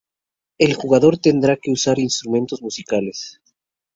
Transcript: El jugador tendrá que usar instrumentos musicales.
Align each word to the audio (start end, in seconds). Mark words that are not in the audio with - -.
El 0.57 0.73
jugador 0.73 1.19
tendrá 1.19 1.57
que 1.57 1.69
usar 1.69 1.99
instrumentos 1.99 2.59
musicales. 2.63 3.39